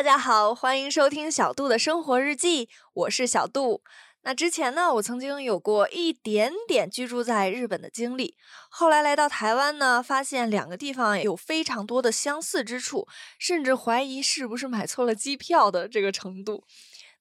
[0.00, 3.82] 大家好，欢迎收听小杜的生活日记，我是小杜。
[4.22, 8.34] 那之前呢，我曾经有过一点点居住在日本的经历，
[8.70, 13.06] 后来来到台湾呢，发现两个地方有非常多的相似之处，
[13.38, 16.64] 甚至怀疑是不是买错了机票的这个程度。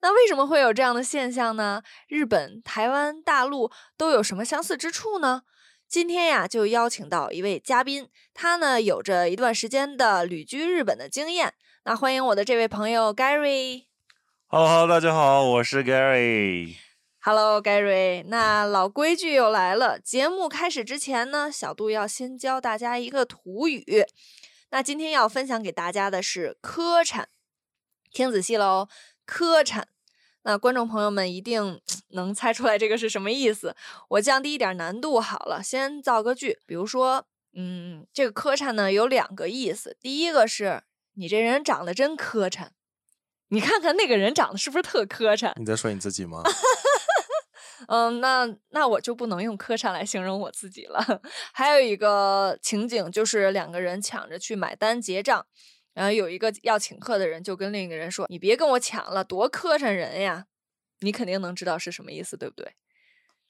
[0.02, 1.84] 那为什么会有这样的现象呢？
[2.07, 5.41] 日本、台湾、大陆都有什么相似之处呢？
[5.90, 11.55] 今天呀，就邀请到一位嘉宾，他呢有着一段时间的旅居日本的经验。
[11.89, 13.85] 那欢迎我的这位朋友 Gary。
[14.45, 16.75] Hello，Hello，大家好，我是 Gary。
[17.20, 18.23] Hello，Gary。
[18.27, 24.05] 那老规矩又来了，节目开始之前呢，小杜要先教大家一个土语。
[24.70, 27.25] 那今天要分享给大家的是“磕碜”，
[28.13, 28.87] 听仔细喽
[29.26, 29.81] ，“磕碜”。
[30.45, 31.81] 那观众朋友们一定
[32.13, 33.76] 能猜出来这个是什么意思。
[34.09, 40.84] 我降低一点难度好了，先造个句，比如说，嗯，这个“磕碜”呢有两个意思，第一个是
[41.20, 42.70] 你这人长得真磕碜。
[43.49, 45.51] 你看看那个人长得是不是特磕碜？
[45.57, 46.41] 你在说你自己吗？
[47.89, 51.21] 嗯，那那我就不能用磕碜来形容我自己了。
[51.53, 55.45] 还有一个情景就是两个人抢着去买单结账，
[55.93, 60.45] 然后有一个要请客的人就跟另一个人说：“你别跟我抢了，多磕碜人呀！”
[61.01, 62.75] 你肯定能知道是什么意思，对不对？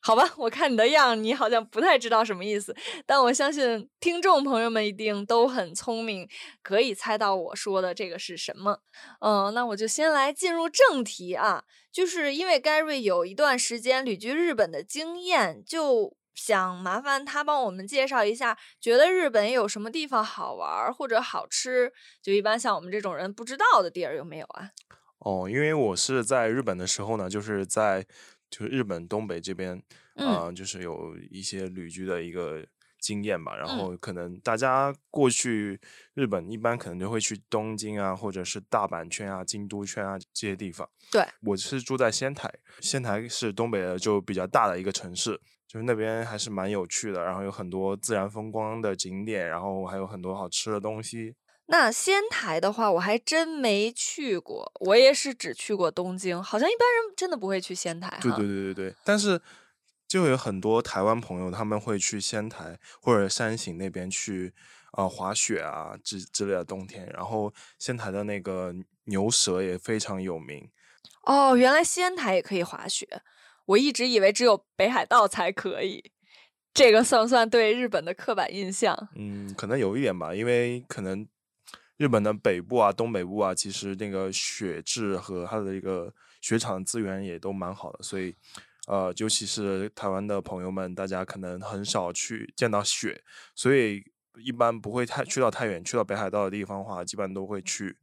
[0.02, 2.74] 好吧，我看你的样，你好像不太知道什么意思，
[3.06, 6.28] 但我相信听众朋友们一定都很聪明，
[6.64, 8.80] 可以猜到我说的这个是什么。
[9.20, 21.92] 嗯，那我就先来进入正题啊，就是因为 Gary 有一段时间旅居日本的经验，就想麻烦他帮我们介绍一下，觉得日本有什么地方好玩或者好吃，
[22.24, 24.72] 就一般像我们这种人不知道的地儿有没有啊？
[25.20, 28.06] 哦，因为我是在日本的时候呢，就是在。
[28.50, 29.82] 就是日本东北这边，
[30.16, 32.66] 啊，就是有一些旅居的一个
[33.00, 33.56] 经验吧。
[33.56, 35.80] 然后可能大家过去
[36.14, 40.90] 日本，一般可能就会去东京啊，或者是大阪圈啊、京都圈啊这些地方。
[41.12, 42.52] 对，我是住在仙台，
[42.82, 51.36] 仙台是东北的就比较大的一个城市，就是那边还是蛮有趣的，然后有很多自然风光的景点，然后还有很多好吃的东西。
[51.72, 58.18] 那仙台的话，我还真没去过，我也是只去过东京，好像一般人真的不会去仙台。
[58.20, 59.40] 对对对对对，但是
[60.08, 64.52] 就有很多台湾朋友他们会去仙台或者山形那边去
[64.94, 70.68] 啊滑雪啊之之类的冬天，然后仙台的那个牛舌也非常有名。
[71.26, 73.22] 哦，原来仙台也可以滑雪，
[73.66, 76.12] 我一直以为只有北海道才可以，
[76.74, 79.10] 这个算不算对日本的刻板印象？
[79.16, 81.28] 嗯，可能有一点吧，因为可能。
[82.00, 88.34] 日本的北部啊、东北部啊，其实那个雪质和它的一个雪场资源也都蛮好的，所以，
[88.88, 93.22] 呃，尤其是台湾的朋友们，大家可能很少去见到雪，
[93.54, 94.02] 所以
[94.38, 97.98] 一般不会太去到太远，去到北海道的地方的话，基本都会去，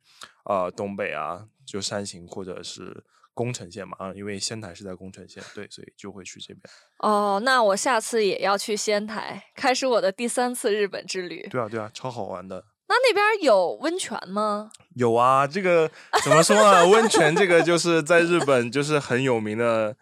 [0.45, 3.03] 啊，东北啊，就山形或者是
[3.33, 6.61] 宫城县嘛，啊，因为仙台是在宫城县，对，所以就会去这边。
[6.99, 11.49] 哦，那我下次也要去仙台，开始我的第三次日本之旅。
[11.49, 12.63] 对啊，对啊，超好玩的。
[12.89, 14.71] 那那边有温泉吗？
[14.95, 15.91] 有啊，这个
[16.25, 16.87] 怎么说呢？
[16.89, 19.97] 温泉这个就是在日本就是很有名的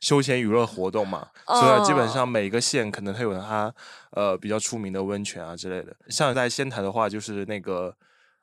[0.00, 3.74] 休闲娱乐活动嘛， 所以基本上每个县可能它有它
[4.12, 5.96] 呃比较出名的温泉啊之类的。
[6.08, 7.94] 像在仙台的话，就是那个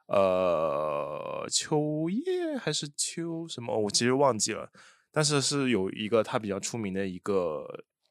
[0.08, 4.70] 呃秋叶还是秋什么，我其实忘记了，
[5.12, 7.66] 但是是有一个它比较出名的一个。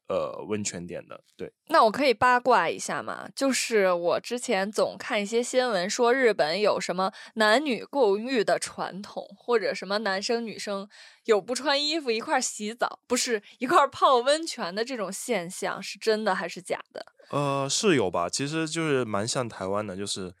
[0.07, 1.51] 呃，温泉点的，对。
[1.69, 3.27] 那我可以八卦一下吗？
[3.35, 10.87] 就是我之前总看一些新闻，说日本有什么男女共浴的传统，或者什么男生女生
[11.23, 17.03] 有不穿衣服一块洗澡，不是一块泡温泉的这种现象，是真的还是假的？
[17.31, 18.29] 呃，是有吧？
[18.29, 20.31] 其实就是蛮像台湾的，就是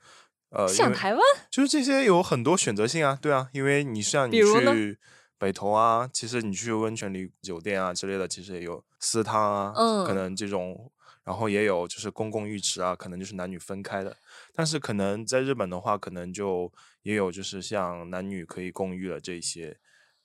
[0.51, 4.99] 呃，像台湾，就是这些有很多选择性啊，对啊，因为你像你去。
[5.37, 9.73] 北投啊，其实你去温泉旅酒店啊之类的，其实也有私汤啊，
[10.05, 10.91] 可能这种，
[11.23, 14.15] 然后也有就是公共浴池啊，可能就是男女分开的。
[14.53, 16.71] 但是可能在日本的话，可能就
[17.03, 19.77] 也有就是像男女可以共浴的这些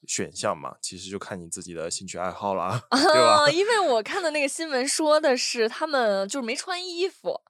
[0.06, 0.76] 选项嘛。
[0.80, 3.50] 其实就看你自己的兴趣爱好啦， 对吧？
[3.50, 7.40] 因为我看的那个新闻说的是他们就是没穿衣服。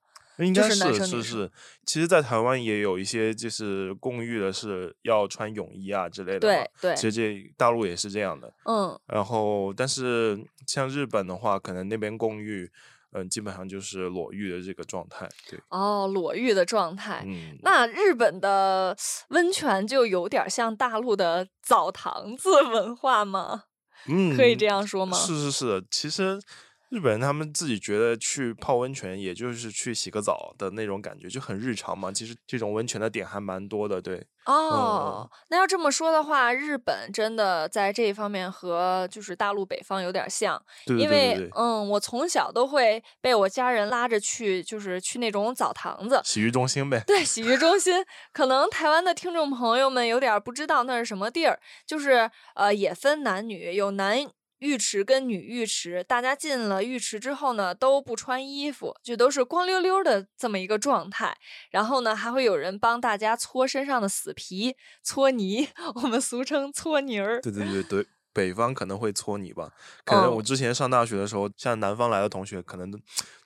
[0.47, 1.51] 应该是是是，
[1.85, 6.41] 其实，在台湾也有一些就是公寓的是要穿泳衣啊之类的。
[6.41, 8.53] 对对，其实这大陆也是这样的。
[8.65, 12.71] 嗯，然后但是像日本的话，可能那边公寓，
[13.13, 15.29] 嗯，基本上就是裸浴的这个状态。
[15.49, 17.23] 对，哦，裸浴的状态。
[17.27, 18.97] 嗯，那日本的
[19.29, 23.65] 温泉就有点像大陆的澡堂子文化吗？
[24.07, 25.19] 嗯，可以这样说吗？
[25.19, 26.41] 是是是，其实。
[26.91, 32.11] 日本人他们自己觉得去泡温泉，也就是去洗个澡的那种感觉，就很日常嘛。
[32.11, 34.27] 其实这种温泉的点还蛮多的，对。
[34.47, 47.01] 哦，那要这么说的话，日本真的在这一方面和就是大陆北方有点像，因为嗯，我从小都会被我家人拉着去，就是去那种澡堂子、洗浴中心呗。
[47.07, 54.27] 对，洗浴中心，可能台湾的听众朋友们有点不知道那是什么地儿，就是呃，也分男女，有男。
[54.61, 61.37] 浴池跟女浴池，大家进了浴池之后呢，都不穿衣服，就都是光溜溜的这么一个状态。
[61.71, 67.41] 然后呢，还会有人帮大家搓身上的死皮，搓泥， 我们俗称搓泥儿。
[67.41, 69.73] 对对对对，北方可能会搓泥吧。
[70.05, 72.99] 可能我之前上大学的时候，像南方来的同学，可能都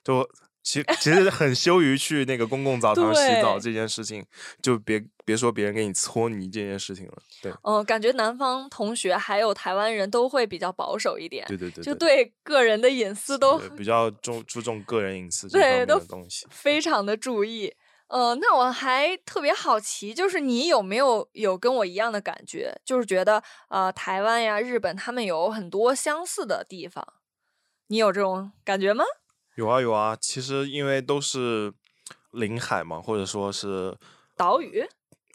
[0.03, 0.29] 都。
[0.65, 4.25] 其其实很羞于去那个公共澡堂洗澡这件事情，
[4.63, 7.13] 就别别说别人给你搓泥这件事情了。
[7.39, 11.45] 对，嗯，感觉南方同学还有台湾人都会比较保守一点。
[11.47, 17.71] 对对对，就对个人的隐私都比较重注重个人隐私这方面的东西，非常的注意。
[18.07, 27.05] 呃，那我还特别好奇，就是你有没有有跟我一样的感觉，就是觉得呃台湾呀、日本他们有很多相似的地方，
[27.87, 29.05] 你有这种感觉吗？
[29.55, 31.73] 有啊有啊，其实因为都是
[32.31, 33.97] 临海嘛，或者说是
[34.35, 34.83] 岛屿，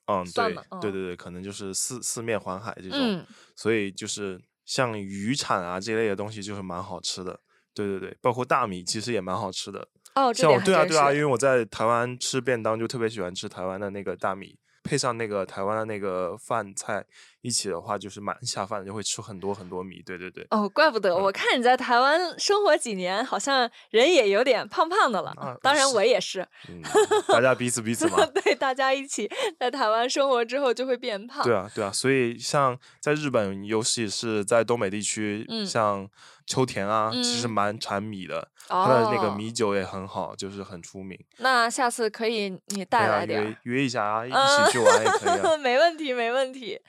[0.07, 3.25] 嗯，对对对对，可能就是四四面环海这种，
[3.57, 7.41] 所以就是像渔产啊这类的东西就是蛮好吃的，
[7.75, 9.89] 对对对，包括大米其实也蛮好吃的。
[10.15, 14.59] 哦，像我对啊对啊，因为我在台湾吃便当就特别喜欢吃台湾的那个大米。
[14.83, 17.05] 配上那个台湾的那个饭菜
[17.43, 20.03] 一起的话，就是蛮下饭的，就会吃很多很多米。
[20.05, 20.47] 对对对。
[20.51, 25.31] 哦，怪不得我看你在台湾生活几年，好像人也有点胖胖的了。
[25.33, 26.47] 啊，当然我也是。
[26.69, 26.81] 嗯，
[27.29, 28.25] 大家彼此彼此嘛。
[28.43, 31.45] 对，大家一起在台湾生活之后就会变胖。
[31.45, 31.93] 对啊，对啊。
[31.93, 36.09] 所以像在日本，尤其是在东北地区，嗯像。
[36.47, 41.19] 秋田啊，其实蛮产米的，它的那个米酒也很好，就是很出名。
[41.39, 45.59] 那下次可以你带来点，约约一下啊，一起去玩也可以。
[45.61, 46.81] 没问题，没问题。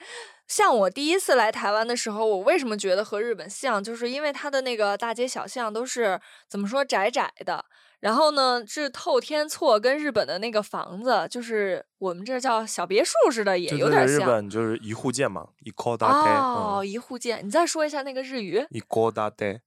[0.46, 7.64] 像我第一次来台湾的时候，我为什么觉得和日本像，就是因为它的那个大街小巷都是怎么说窄窄的。
[8.00, 14.18] 然后呢，这透天厝，跟日本的那个房子，就是我们这叫小别墅似的，也有点像。
[14.18, 16.08] 日本就是一户建嘛，一户建。
[16.08, 18.66] 哦，一户建，你再说一下那个日语。
[18.70, 19.62] 一户建。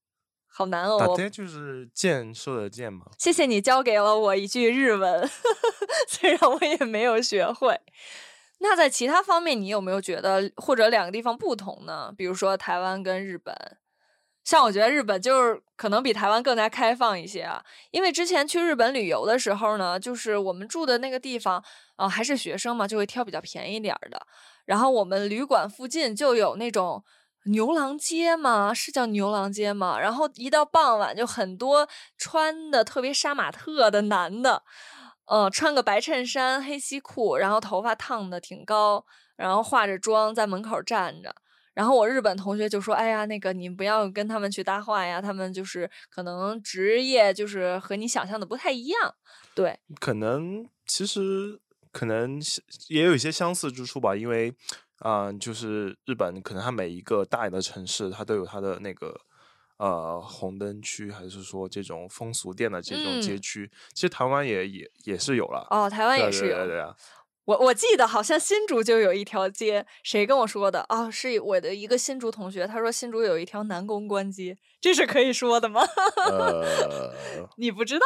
[0.58, 1.14] 好难哦。
[1.18, 3.08] 建就是建设的建嘛。
[3.20, 5.30] 谢谢你教给了我一句日文，
[6.08, 7.78] 虽然我也没有学会。
[8.60, 12.14] 那在其他方面，你有没有觉得或者两个地方不同呢？
[12.18, 13.54] 比如说台湾跟日本。
[14.46, 21.64] 像我觉得日本就是可能比台湾更加开放一些啊，因为之前去日本旅游的时候呢，就是我们住的那个地方，
[21.98, 24.22] 呃，还是学生嘛，就会挑比较便宜点儿的。
[24.66, 27.04] 然后我们旅馆附近就有那种
[27.46, 30.00] 牛郎街吗，是叫牛郎街吗？
[30.00, 31.88] 然后一到傍晚，就很多
[32.18, 34.64] 穿的特别杀马特的男的，
[35.26, 39.06] 呃，穿个白衬衫、黑西裤，然后头发烫的挺高，
[39.36, 41.36] 然后化着妆在门口站着。
[41.74, 49.16] 然后我日本同学就说：“哎呀，那个你不要跟他们去搭话呀，他们就是可能职业就是和你想象的不太一样。”
[49.54, 51.60] 对，可能其实
[51.92, 52.42] 可能
[52.88, 54.54] 也有一些相似之处吧，因为
[55.00, 59.20] 啊，就是日本可能它每一个大一点的城市，它都有它的那个
[59.78, 63.70] 呃红灯区，还是说这种风俗店的这种街区。
[63.94, 66.96] 其实台湾也也也是有了哦，台湾也是有对啊。
[67.46, 75.82] 我我记得好像新竹就有一条街，谁跟我说的哦，是我的一个新竹同学，他说新竹有一条南公关街，这是可以说的吗？
[76.28, 77.14] 呃，
[77.58, 78.06] 你不知道，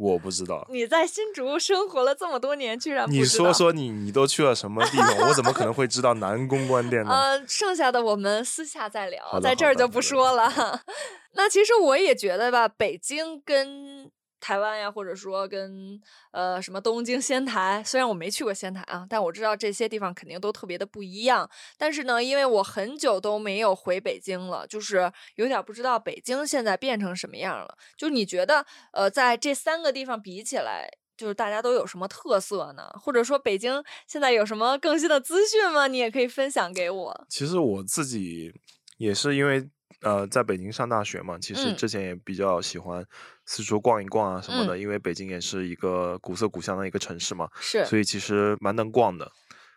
[0.00, 0.66] 我不知道。
[0.70, 5.28] 你在新竹生活了这么多年，居然你说说你你都去了什么地方？
[5.28, 7.10] 我怎么可能会知道南宫关店呢？
[7.10, 10.50] 呃，剩下的我们私下再聊，在这儿就不说了。
[11.34, 14.10] 那其实我也觉得吧，北京跟。
[14.40, 16.00] 台湾呀，或者说跟
[16.32, 21.48] 呃什么东京、仙台，虽然我没去过仙台啊，但我知道这些地方肯定都特别的不一样。
[21.76, 27.76] 但是呢，因为我很久都没有回北京了，就是有点不知道北京现在变成什么样了。
[27.96, 32.90] 就你觉得，呃，在这三个地方比起来，就是大家都有什么特色呢？
[33.00, 35.86] 或者说北京现在有什么更新的资讯吗？
[35.86, 37.26] 你也可以分享给我。
[37.28, 38.52] 其实我自己
[38.96, 39.68] 也是因为。
[40.02, 43.04] 呃，在北京上大学嘛，其实之前也比较喜欢
[43.44, 49.30] 四处逛一逛啊什么的，因为北京也是一个古色古香的一个城市嘛，是，所以其实蛮能逛的。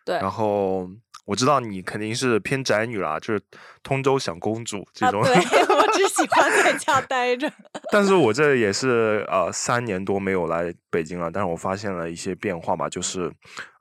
[0.06, 0.90] 对，然后
[1.26, 3.42] 我知道你肯定是偏宅女啦，就是
[3.84, 5.22] 通州小公主这种。
[5.24, 5.34] 对，
[5.76, 7.52] 我只喜欢在家待着。
[7.92, 13.30] 但是我这也是呃三年多没有来北京了，但是我发现了一些变化吧，就是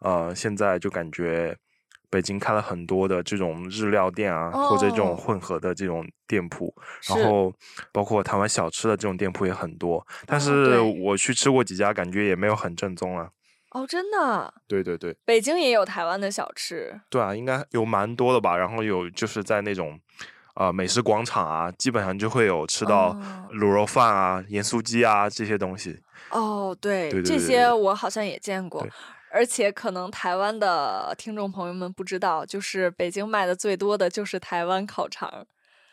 [0.01, 1.57] 呃现在就感觉。
[2.13, 6.73] 北京开了很多的这种日料店啊，或者这种哦混合的这种店铺，
[7.09, 7.51] 然后
[7.91, 10.07] 包括台湾小吃的这种店铺也很多。
[10.27, 13.31] 但哦是我去吃过几家，感觉也没有很正宗啊。
[13.71, 17.01] 哦，真的，对对对，北京也有台湾的小吃。
[17.09, 18.55] 对啊，应该有蛮多的吧。
[18.55, 19.99] 然后有就是在那种
[20.57, 25.99] 呃美食广场啊，基本上就会有吃到哦卤肉饭啊、盐酥鸡啊这些东西。
[26.29, 28.91] 哦，对，对对这些我好像也见过对，
[29.33, 35.47] 而且可能台湾的听众朋友们不知道，就是北京卖的最多的就是台湾烤肠，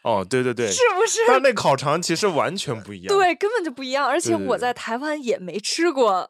[0.04, 1.22] 哦，对对对，是不是？
[1.28, 3.08] 但那烤肠其实完全不一样。
[3.08, 4.06] 对，根本就不一样。
[4.06, 6.28] 而且我在台湾也没吃过，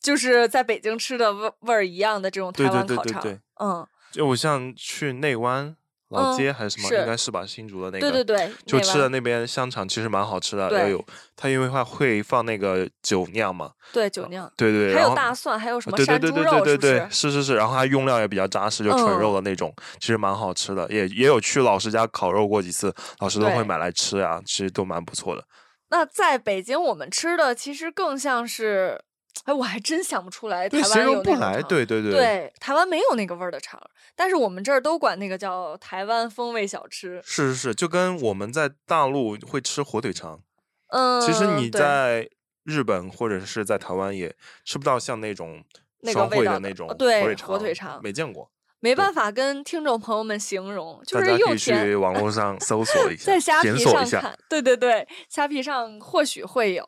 [0.00, 3.22] 就是在北京吃的味味儿一样的这种台湾烤肠。
[3.22, 5.74] 对对对嗯，就我像去内湾
[6.10, 7.44] 老嗯街还是什么，是应该是吧？
[7.46, 11.04] 新竹的那个，对对对，就吃的那边香肠其实蛮好吃的，对要有
[11.36, 17.42] 它因为它会放那个酒酿嘛，对酒酿，对对，还有大蒜，还有什么对对山猪肉，对对对对是是？
[17.42, 25.44] 是然后它用料也比较扎实，就纯肉嗯的那种，其实蛮好吃的，也也有去老师家烤肉过几次，老师都会买来吃啊，其实都蛮不错的。
[25.92, 29.00] 那在北京，我们吃的其实更像是，
[29.44, 33.80] 哎，我还真想不出来台对，湾有那个肠对对对对，台湾没有那个味儿的肠，
[34.14, 37.20] 但是我们这儿都管那个叫台湾风味小吃。
[37.24, 40.40] 是是是，就跟我们在大陆会吃火腿肠，
[40.88, 42.28] 嗯，其实你在
[42.64, 44.34] 日本或者是在台湾也
[44.64, 45.64] 吃不到像那种
[46.00, 48.50] 那个双汇的那种哦对腿火腿肠没见过。
[48.80, 51.94] 没办法跟听众朋友们形容，就是又甜去。
[51.94, 56.84] 网络上搜索一下，在虾皮上看，对对对，虾皮上或许会有。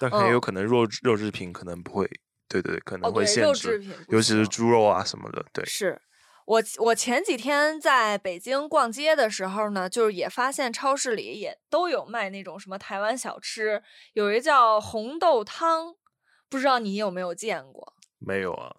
[0.00, 2.08] 但很有嗯可能肉肉制品可能不会，
[2.48, 5.64] 对对对，可哦，能会限制，制品尤其是猪肉啊什么的，对。
[5.64, 6.00] 是
[6.46, 13.82] 我我前几天在北京逛街的时候呢，就是也发现超市里也都有卖那种什么台湾小吃，
[14.14, 15.94] 有一个叫红豆汤，
[16.48, 17.92] 不知道你有没有见过？
[18.18, 18.74] 没有啊，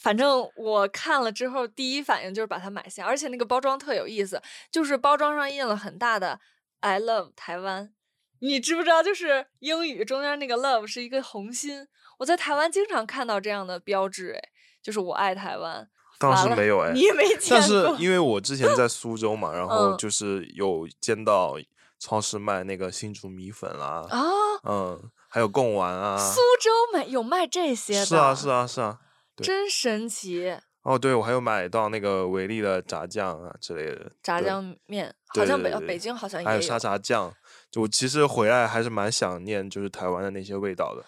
[0.00, 6.40] 反正我看了之后，第一反应就是把它买下，而且那个包装特有意思，就是包装上印了很大的
[6.80, 7.92] “I love 台湾”，
[8.40, 9.02] 你知不知道？
[9.02, 11.86] 就是英语中间那个 “love” 是一个红心，
[12.18, 14.48] 我在台湾经常看到这样的标志，哎，
[14.82, 15.88] 就是我爱台湾。
[16.18, 17.00] 倒完了是没有哎你。
[17.00, 17.48] 也没见过。
[17.50, 21.56] 但是因为我之前在苏州嘛，然后嗯就是有见到
[21.98, 24.22] 超市卖那个新竹米粉啦，啊，
[24.64, 28.98] 嗯，还有贡丸啊苏，州买有卖这些的，是啊是啊是啊。
[29.36, 30.56] 对真神奇。
[30.82, 37.32] 哦，对，我还有买到那个维力的炸酱啊之类的，炸酱面好像北北京好像也有还有沙茶酱。
[37.70, 41.04] 就我其实回来还是蛮想念就是台湾的那些味道的，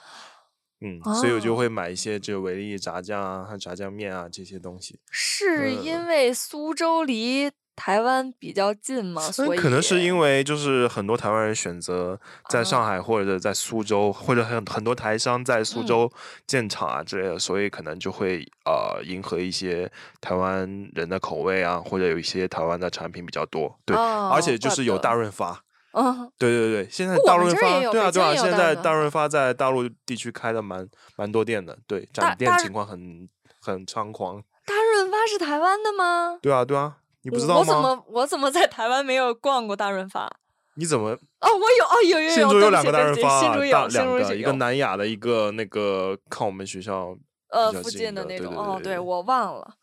[0.80, 5.00] 嗯，所以我就哦会买一些这维力炸酱啊、和炸酱面啊这些东西。
[5.10, 9.20] 是嗯因为苏州离台湾比较近嘛？
[9.20, 16.12] 所以可能是因为就是很多台湾人选择在上啊海或者在苏州，或者很很多台商在苏嗯州
[16.46, 19.90] 建厂啊之类的，所以可能就会呃迎合一些
[20.20, 20.60] 台湾
[20.94, 23.78] 人的口味啊，或者有一些台湾的产品比较多。
[23.84, 25.62] 对，而且就是有大润发。
[25.96, 27.60] 嗯，对对对，现在大润发，
[27.92, 33.28] 对啊对啊，现在大润发在大陆地区开的蛮蛮多店的，对，展店情况很
[33.60, 34.42] 很猖狂。
[34.66, 36.36] 大润发是台湾的吗？
[36.42, 37.60] 对啊对啊，你不知道吗？
[37.60, 40.30] 我怎么我怎么在台湾没有逛过大润发？
[40.76, 47.16] 你怎么哦，我有哦，有有有，新竹有两对不起对个大润发，不起新竹大有，新两个，一个南雅的，一个那个靠我们学校
[47.48, 48.52] 呃附近的那种。
[48.54, 49.74] 哦，对对对对对我忘了。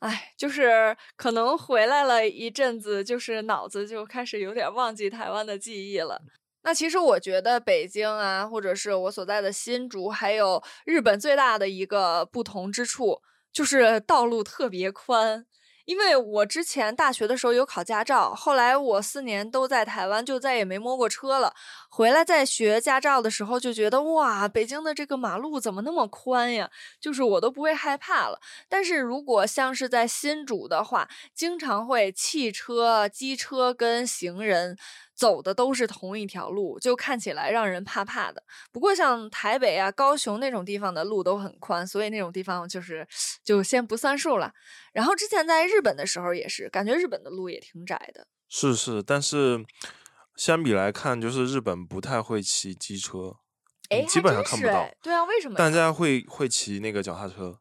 [0.00, 6.20] 哎，就是可能回来了一阵子，就是脑子就开始有点忘记台湾的记忆了。
[6.62, 13.20] 那其实我觉得北京啊，或者是我所在的新竹，还有日本最大的一个不同之处，
[13.52, 15.44] 就是道路特别宽。
[15.88, 21.54] 因为我之前大学的时候有考驾照，后来我四年都在台湾，就再也没摸过车了。
[21.88, 26.70] 回来再学驾照的时候，就觉得哇，北京的这个马路怎么那么宽呀？
[27.00, 28.38] 就是我都不会害怕了。
[28.68, 34.76] 但是如果像是在新竹的话，经常会汽车、机车跟行人
[35.18, 38.40] 走的都是同一条路，就看起来让人怕怕的。
[38.70, 43.04] 不过像台北啊、高雄那种地方的路都很宽，所以那种地方就是
[43.42, 44.52] 就先不算数了。
[44.92, 48.28] 然后之前在日本的时候也是，感觉日本的路也挺窄的。
[48.48, 49.64] 是是，但是
[50.36, 53.38] 相比来看，就是日本不太会骑机车，
[53.88, 54.88] 哎，你基本上看不到。
[55.02, 55.58] 对啊，为什么呀？
[55.58, 57.58] 大家会会骑那个脚踏车，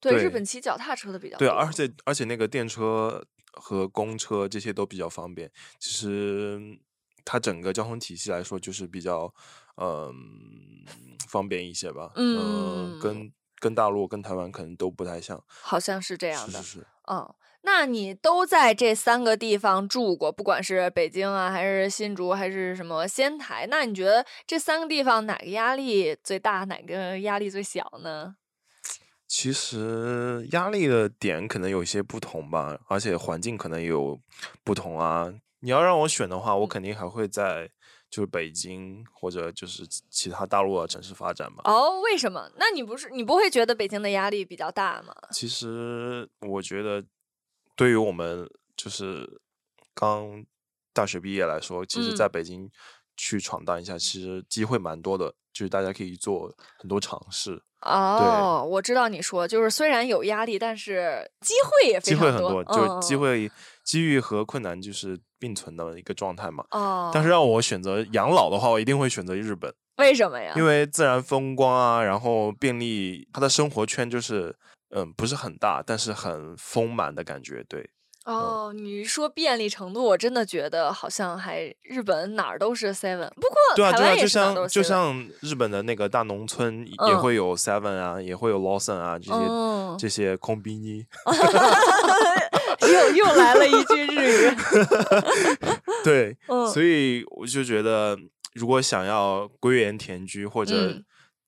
[0.00, 3.22] 对日本骑脚踏车的比较多对，而且而且那个电车
[3.52, 5.50] 和公车这些都比较方便。
[5.78, 6.58] 其实
[7.26, 9.30] 它整个交通体系来说，就是比较
[9.76, 10.14] 嗯、
[11.28, 12.12] 方便一些吧。
[12.14, 15.42] 嗯跟跟大陆跟台湾可能都不太像。
[15.46, 16.62] 好像是这样的。
[16.62, 16.86] 是是是。
[17.08, 28.36] 嗯，那你都在这三个地方住过，不管是北京啊，还是新竹，还是什么仙台，那你觉得这三个地方哪个压力最大，哪个压力最小呢？
[29.26, 34.20] 其实压力的点可能有一些不同吧，而且环境可能也有
[34.62, 35.32] 不同啊。
[35.66, 37.68] 你要让我选的话，我肯定还会在
[38.08, 41.60] 就是北京或者就是其其他大陆的城市发展嘛。
[41.64, 42.48] 哦，为什么？
[42.56, 45.12] 那你不是你不会觉得北京的压力比较大吗？
[45.32, 47.04] 其实我觉得，
[47.74, 49.40] 对于我们就是
[49.92, 50.46] 刚
[50.92, 52.70] 大学毕业来说，其实嗯在北京
[53.16, 63.16] 去闯荡一下，其实机会蛮多的，就是大家可以做很多尝试，哦，我知道你说，就是虽然有压力，但是机会也非机会很多，嗯就机。
[63.16, 63.50] 会、
[63.82, 66.64] 机遇和困难就是并存的一个状态嘛。
[66.70, 70.52] 嗯哦，但是让我选择养老的话，我一定会选择日本，为什么呀？
[70.56, 74.54] 因为自然风光啊，然后便利，它的生活圈就是
[74.90, 77.90] 嗯不是很大，但是很丰满的感觉，对。
[78.24, 91.06] 哦，你说便利程度，我真的觉得好像还日本哪儿都是 Seven，不过对啊，对啊，就像就像日本的那个大农村也嗯会有 Seven 啊，也会有 Lawson 啊这些、嗯这些空比尼。
[92.86, 94.56] 又又来了一句日语，
[96.04, 98.18] 对，嗯所以我就觉得，
[98.54, 101.04] 如果想要归园田居或者、嗯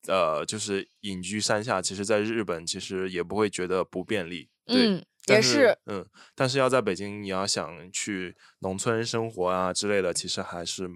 [0.06, 4.49] 呃，就是隐居山下，其实在日本其实也不会觉得不便利。
[4.64, 10.88] 对，也是，嗯，但是要在北京，你要想去农村生活啊之类的，其实还是，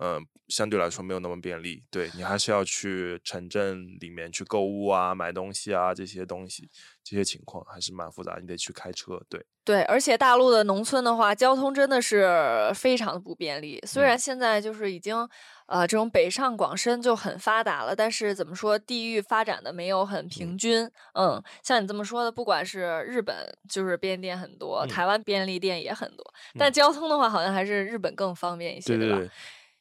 [0.00, 1.84] 嗯、相对来说没有那么便利。
[1.90, 6.68] 对你还是要去城镇里面去购物啊、买东西啊这些东西，
[7.02, 9.20] 这些情况还是蛮复杂，你得去开车。
[9.28, 13.80] 对，对，而且大陆的农村的话，交通真的是非常的不便利。
[13.86, 15.28] 虽嗯然现在就是已经，
[15.66, 20.90] 呃，这种北上广深就很发达了，但是怎么说，地域发展的没有很平均。
[21.14, 23.36] 嗯，像你这么说的，不管是日本
[23.68, 26.24] 就是便利店很多，嗯台湾便利店也很多，
[26.58, 28.98] 但交通的话，好像还是日本更方便一些，吧？
[28.98, 29.30] 对对对，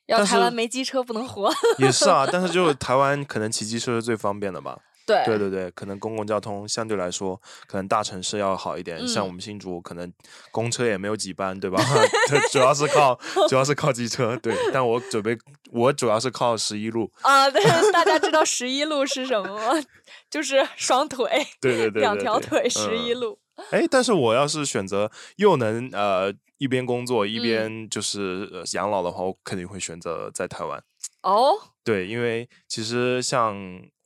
[0.08, 1.52] 但要台湾是没机车不能活。
[1.80, 2.28] 也是啊。
[2.32, 4.80] 但是就台湾可能骑机车是最方便的吧。
[5.08, 9.08] 对对对对，可能公共交通相对来说，可能大城市要好一点。
[9.08, 10.12] 像嗯我们新竹，可能
[10.52, 11.82] 公车也没有几班，对吧？
[12.28, 14.36] 对，主要是靠主要是靠机车。
[14.36, 15.38] 对，但我准备，
[15.72, 17.10] 我主要是靠十一路。
[17.22, 19.82] 啊，对，大家知道十一路是什么吗？
[20.30, 23.40] 就是双腿，对对对两对对条腿，十一嗯路。
[23.72, 27.42] 哎，但是我要是选择又能呃一边工作一嗯。
[27.42, 30.84] 边就是、呃养老的话，我肯定会选择在台湾。
[31.24, 33.56] 哦，对，因为其实像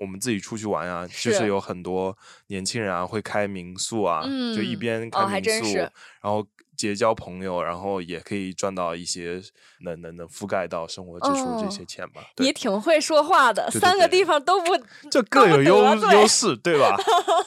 [0.02, 6.44] 我们自己出去玩啊，就是是有很多年轻人啊会开民宿啊，就一嗯边开民宿，然后
[6.76, 9.40] 结交朋友，然后也可以赚到一些
[9.82, 12.24] 能能能覆盖到生活支出这哦些钱吧。
[12.38, 14.76] 也对，挺会说话的，对对三个地方都不
[15.12, 16.98] 这各有优优势，对吧？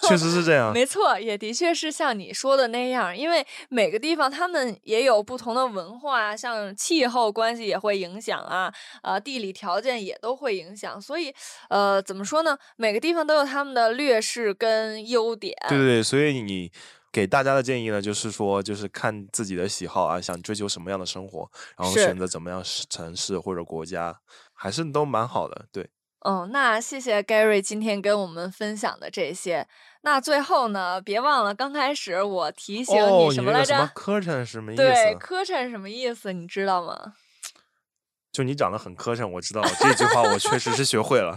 [0.07, 0.73] 确实是这 样。
[0.73, 11.35] 没错，也的确是像你说的那样，因为每个地方他们也有不同的文化啊，像气候关系也会影响啊，呃，地理条件也都会影响，所以
[11.71, 12.57] 呃，怎么说呢？
[12.76, 15.57] 每个地方都有他们的劣势跟优点。
[15.68, 16.70] 对对对，所以你
[17.11, 24.20] 给大家的建议呢，就是说，就是看自己的喜好啊，想追求什么样的生活，然后选择怎么样城市或者国家，
[24.52, 25.66] 还是都蛮好的。
[25.72, 25.88] 对，
[26.26, 29.66] 嗯，那谢谢 Gary 今天跟我们分享的这些。
[30.02, 33.74] 那最后呢，别忘了刚开始我提醒哦，你什么来着？
[33.74, 35.18] 那个什么磕碜什么意思对，思？
[35.18, 36.33] 磕碜什么意思？
[36.33, 37.14] 你知道吗？
[38.33, 41.37] 就你长得很磕碜，我知道这句话，我确实是学会了。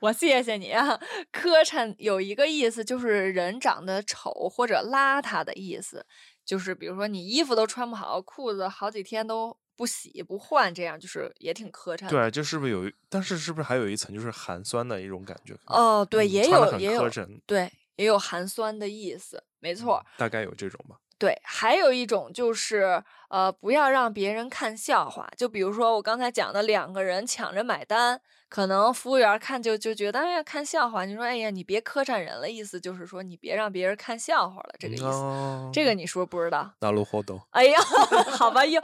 [0.00, 0.98] 我谢谢你啊！
[1.30, 6.04] 磕碜有一个意思，就是人长得丑或者邋遢的意思，
[6.44, 12.08] 就是比如说你衣服都穿不好，裤子好几天都不洗不换，这样就是也挺磕碜。
[12.08, 12.94] 对啊，这是不是有一？
[13.10, 15.54] 但是是不是还有一层就是寒酸的一种感觉？
[15.66, 20.02] 哦，对，也有也有磕碜，对，也有寒酸的意思，没错。
[20.16, 20.96] 大概有这种吧。
[21.20, 25.28] 对，还有一种就是，呃，不要让别人看笑话。
[25.36, 31.04] 就比如说我刚才讲的，两个人抢着买单，可能服务员看就就觉得，哎呀，看笑话。
[31.04, 35.04] 你说，哎呀，你别磕碜人了，意思就是说你别让别人看笑话了，这个意思。
[35.04, 36.72] 哦，这个你是不是不知道？
[36.80, 37.38] 大陆活动。
[37.50, 37.78] 哎呀，
[38.38, 38.80] 好吧，又，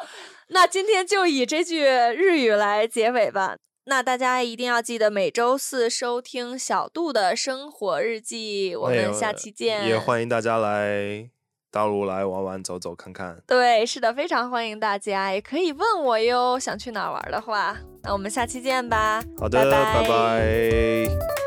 [0.48, 3.56] 那今天就以这句日语来结尾吧。
[3.86, 9.88] 那大家一定要记得每周四收听小杜的生活日记，我哎们下期见。
[9.88, 11.30] 也欢迎大家来
[11.70, 13.36] 大陆来玩玩、走走看看。
[13.46, 21.45] 对，是的，非常欢迎大家，也可以问我哟，想去哪玩的话，那我们下期见吧，好的，拜拜拜